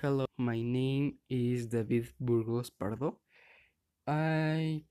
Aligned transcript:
Hello, 0.00 0.26
my 0.36 0.62
name 0.62 1.18
is 1.28 1.66
David 1.66 2.08
Burgos 2.20 2.70
Pardo. 2.70 3.18
I 4.06 4.84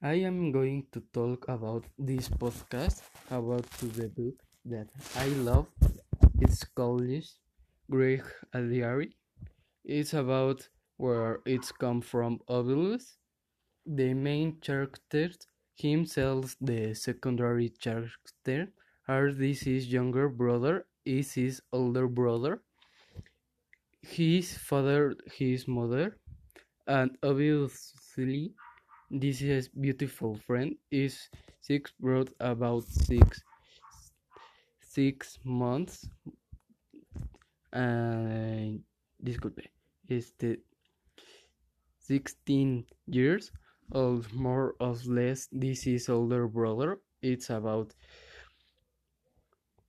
I 0.00 0.14
am 0.28 0.52
going 0.52 0.86
to 0.92 1.00
talk 1.12 1.48
about 1.48 1.84
this 1.98 2.28
podcast 2.28 3.02
about 3.28 3.68
to 3.78 3.86
the 3.86 4.08
book 4.08 4.36
that 4.64 4.88
I 5.16 5.26
love. 5.48 5.66
It's 6.40 6.62
called 6.62 7.10
Greg 7.90 8.24
a 8.52 8.62
Diary. 8.62 9.16
It's 9.84 10.14
about 10.14 10.68
where 10.96 11.40
it's 11.44 11.72
come 11.72 12.00
from 12.00 12.38
Ovilus. 12.48 13.16
The 13.84 14.14
main 14.14 14.60
character 14.60 15.30
himself, 15.76 16.56
the 16.60 16.94
secondary 16.94 17.70
character, 17.70 18.72
are 19.08 19.32
this 19.32 19.62
his 19.62 19.92
younger 19.92 20.28
brother, 20.28 20.86
is 21.04 21.32
his 21.32 21.60
older 21.72 22.06
brother 22.06 22.62
his 24.02 24.56
father, 24.56 25.14
his 25.36 25.66
mother, 25.68 26.16
and 26.86 27.16
obviously 27.22 28.52
this 29.10 29.42
is 29.42 29.68
beautiful 29.68 30.36
friend 30.46 30.74
is 30.90 31.28
six 31.60 31.92
brought 32.00 32.30
about 32.40 32.82
six 32.84 33.42
six 34.80 35.38
months 35.44 36.08
and 37.72 38.80
disculpe 39.22 39.68
este 40.08 40.58
16 41.98 42.84
years 43.06 43.52
old 43.92 44.32
more 44.32 44.74
or 44.80 44.96
less 45.06 45.48
this 45.52 45.86
is 45.86 46.08
older 46.08 46.48
brother 46.48 46.98
it's 47.22 47.50
about 47.50 47.94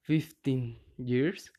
15 0.03 0.75
years 0.97 1.49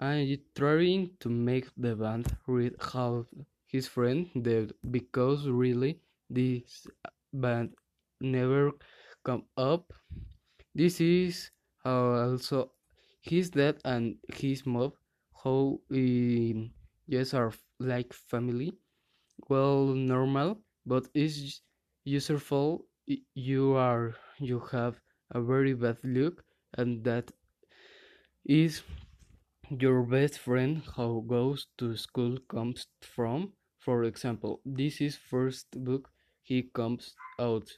I 0.00 0.40
trying 0.56 1.16
to 1.20 1.28
make 1.28 1.68
the 1.76 1.94
band 1.94 2.26
read 2.46 2.74
how 2.80 3.26
his 3.66 3.86
friend 3.86 4.26
dead 4.42 4.72
because 4.90 5.46
really 5.46 6.00
this 6.30 6.86
band 7.32 7.74
never 8.20 8.72
come 9.24 9.44
up. 9.56 9.92
This 10.74 11.00
is 11.00 11.50
also 11.84 12.72
his 13.20 13.50
dad 13.50 13.78
and 13.84 14.16
his 14.34 14.64
mom 14.66 14.92
how 15.44 15.80
in 15.90 16.72
yes 17.06 17.34
are 17.34 17.52
like 17.78 18.12
family 18.12 18.72
well 19.48 19.86
normal 19.86 20.60
but 20.86 21.08
it's 21.14 21.62
useful 22.04 22.86
you 23.34 23.74
are 23.74 24.16
you 24.38 24.60
have 24.72 25.00
a 25.32 25.40
very 25.42 25.74
bad 25.74 25.98
look 26.04 26.44
and 26.78 27.04
that 27.04 27.30
is 28.44 28.82
your 29.70 30.02
best 30.02 30.38
friend 30.38 30.82
who 30.96 31.22
goes 31.26 31.66
to 31.78 31.96
school 31.96 32.38
comes 32.48 32.86
from? 33.00 33.52
For 33.78 34.04
example 34.04 34.60
this 34.64 35.00
is 35.00 35.16
first 35.16 35.66
book 35.84 36.10
he 36.42 36.62
comes 36.62 37.14
out. 37.38 37.68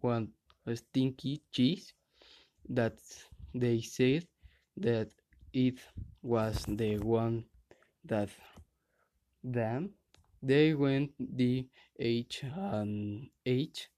One 0.00 0.28
stinky 0.74 1.42
cheese 1.52 1.92
that 2.68 2.98
they 3.54 3.80
said 3.80 4.26
that 4.76 5.10
it 5.52 5.78
was 6.22 6.64
the 6.66 6.98
one 6.98 7.44
that 8.04 8.30
them. 9.44 9.90
They 10.42 10.74
went 10.74 11.12
the 11.18 11.68
H 11.98 12.42
and 12.42 13.28
H. 13.46 13.88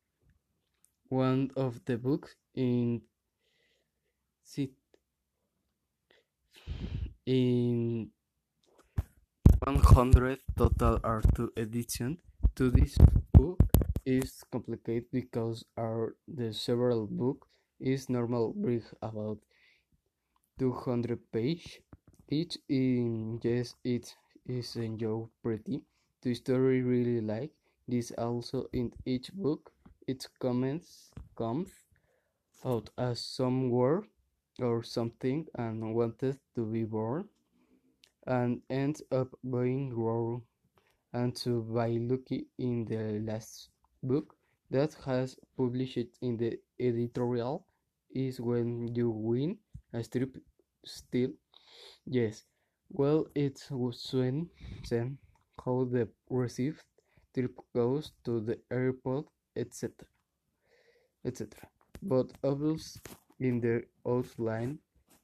One 1.09 1.51
of 1.57 1.85
the 1.85 1.97
books 1.97 2.35
in 2.55 3.03
in 7.27 8.11
100 9.65 10.41
total 10.57 11.01
are 11.03 11.23
two 11.35 11.51
editions 11.57 12.19
to 12.55 12.71
this 12.71 12.97
book 13.33 13.59
is 14.05 14.45
complicated 14.53 15.09
because 15.11 15.65
are 15.77 16.17
the 16.29 16.53
several 16.53 17.07
book 17.07 17.49
is 17.81 18.11
normal 18.11 18.53
bring 18.53 18.83
about 19.01 19.39
200 20.59 21.19
page. 21.33 21.81
Each 22.29 22.59
in 22.69 23.41
yes 23.43 23.75
it 23.85 24.15
is 24.47 24.77
enjoy 24.77 25.27
pretty. 25.43 25.83
The 26.23 26.35
story 26.35 26.83
really 26.83 27.21
like 27.21 27.53
this 27.89 28.13
also 28.13 28.67
in 28.73 28.93
each 29.05 29.33
book. 29.33 29.73
Its 30.07 30.29
comments 30.39 31.11
comes 31.37 31.73
out 32.65 32.91
as 32.99 33.21
some 33.21 33.71
word 33.71 34.05
or 34.61 34.83
something 34.83 35.47
and 35.57 35.95
wanted 35.95 36.39
to 36.55 36.65
be 36.65 36.85
born 36.85 37.29
and 38.27 38.61
ends 38.71 39.03
up 39.13 39.29
being 39.43 39.95
wrong. 39.95 40.43
And 41.13 41.35
to 41.37 41.63
by 41.63 41.91
lucky 42.01 42.47
in 42.59 42.85
the 42.85 43.21
last 43.21 43.69
book 44.03 44.35
that 44.71 44.95
has 45.05 45.37
published 45.57 46.09
in 46.21 46.37
the 46.37 46.59
editorial 46.81 47.67
is 48.11 48.41
when 48.41 48.89
you 48.95 49.11
win 49.11 49.59
a 49.93 50.03
strip 50.03 50.37
still. 50.85 51.31
Yes. 52.07 52.45
Well 52.91 53.27
it 53.35 53.61
was 53.71 54.11
when 54.13 54.51
then 54.91 55.19
how 55.65 55.85
the 55.85 56.09
received 56.29 56.83
trip 57.35 57.59
goes 57.75 58.13
to 58.25 58.41
the 58.41 58.59
airport 58.71 59.27
etc 59.57 60.07
etc 61.25 61.69
but 62.03 62.27
obviously 62.43 63.01
in 63.41 63.61
the 63.61 63.83
outline 64.07 64.79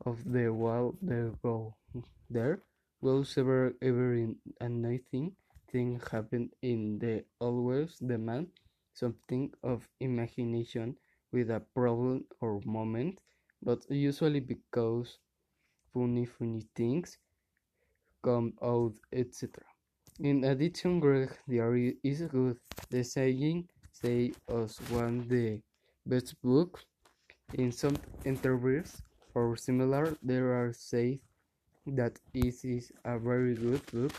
of 0.07 0.19
the 0.33 0.49
wall 0.49 0.95
there 1.03 1.33
go 1.43 1.75
there 2.31 2.61
goes 3.03 3.37
ever 3.39 3.75
every 3.83 4.35
anything 4.61 5.33
thing 5.71 6.01
happen 6.11 6.51
in 6.63 6.99
the 6.99 7.25
always 7.39 7.97
demand 7.99 8.49
something 8.95 9.51
of 9.63 9.89
imagination 10.01 10.97
with 11.33 11.51
a 11.51 11.61
problem 11.75 12.25
or 12.41 12.61
moment 12.65 13.19
but 13.63 13.79
usually 13.89 14.41
because 14.41 15.19
funny 15.93 16.27
funny 16.27 16.63
things 16.75 17.19
come 18.23 18.53
out 18.63 18.93
etc 19.13 19.65
in 20.19 20.45
addition 20.45 21.01
greg 21.01 21.31
diary 21.49 21.97
is 22.03 22.23
good 22.23 22.59
the 22.91 23.03
saying 23.03 23.69
say 23.93 24.33
us 24.49 24.79
one 24.91 25.27
the 25.29 25.61
best 26.05 26.35
book 26.43 26.85
in 27.55 27.73
some 27.73 27.97
interviews 28.25 29.03
or 29.35 29.57
similar, 29.57 30.17
there 30.23 30.53
are 30.53 30.73
said 30.73 31.19
that 31.87 32.19
it 32.35 32.65
is 32.65 32.93
a 33.05 33.19
very 33.19 33.55
good 33.55 33.85
book 33.93 34.13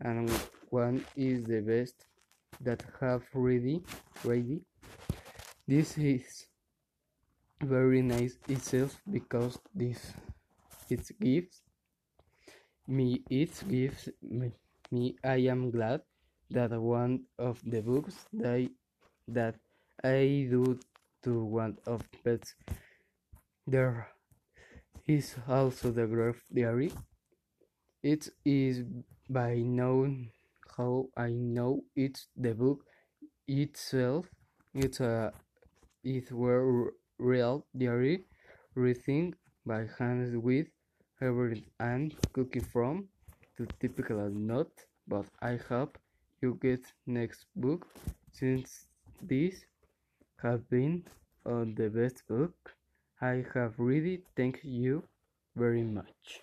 and 0.00 0.30
one 0.70 1.04
is 1.16 1.44
the 1.44 1.60
best 1.60 2.06
that 2.60 2.82
have 3.00 3.22
ready 3.34 3.82
ready. 4.24 4.60
This 5.66 5.98
is 5.98 6.46
very 7.62 8.02
nice 8.02 8.38
itself 8.48 9.00
because 9.10 9.58
this 9.74 10.12
it 10.90 11.08
gives 11.20 11.62
me 12.86 13.22
it 13.30 13.52
gives 13.68 14.08
me, 14.22 14.52
me 14.90 15.16
I 15.24 15.48
am 15.48 15.70
glad 15.70 16.02
that 16.50 16.70
one 16.70 17.24
of 17.38 17.60
the 17.64 17.80
books 17.80 18.26
that 18.32 18.70
that 19.28 19.56
I 20.04 20.46
do 20.50 20.78
to 21.26 21.42
one 21.44 21.76
of 21.86 22.06
pets. 22.22 22.54
There 23.66 24.06
is 25.08 25.34
also 25.48 25.90
the 25.90 26.06
graph 26.06 26.40
diary. 26.54 26.92
It 28.00 28.28
is 28.44 28.84
by 29.28 29.56
known 29.56 30.30
how 30.76 31.08
I 31.16 31.30
know 31.30 31.82
it's 31.96 32.28
the 32.36 32.54
book 32.54 32.86
itself. 33.48 34.26
It's 34.72 35.00
a 35.00 35.32
it 36.04 36.30
were 36.30 36.94
real 37.18 37.66
diary 37.76 38.22
written 38.76 39.34
by 39.66 39.88
hands 39.98 40.30
with 40.36 40.68
Herbert 41.18 41.58
and 41.80 42.14
cookie 42.32 42.60
from 42.60 43.08
the 43.58 43.66
typical 43.80 44.30
not, 44.30 44.70
but 45.08 45.26
I 45.42 45.58
hope 45.68 45.98
you 46.40 46.56
get 46.62 46.86
next 47.04 47.46
book 47.56 47.88
since 48.30 48.86
this 49.20 49.64
have 50.42 50.68
been 50.70 51.04
on 51.44 51.74
the 51.74 51.88
best 51.88 52.26
book 52.28 52.76
I 53.20 53.44
have 53.54 53.78
read. 53.78 54.22
Thank 54.36 54.60
you 54.62 55.04
very 55.56 55.82
much. 55.82 56.42